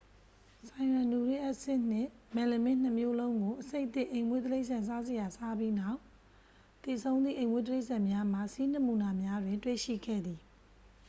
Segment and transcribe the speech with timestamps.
[0.69, 5.99] ဆိုင်ရန်နူရစ်အက်ဆစ်နှင့် မယ်လမင်းနှစ်မျိုးလုံးကို အဆိပ်သင့် အိမ်မွေးတိရစ္ဆာန်စားစရာ စားပြီးနောက်
[6.83, 10.39] သေဆုံးသည့် အိမ်မွေးတိရစ္ဆာန်များမှ ဆီးနမူနာများတွင် တွေ့ရှိခဲ့သည်